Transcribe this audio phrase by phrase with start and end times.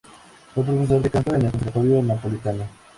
[0.55, 2.63] Fue profesor de canto en el conservatorio napolitano.